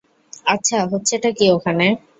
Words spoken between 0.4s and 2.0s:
আচ্ছা, হচ্ছেটা কী ওখানে?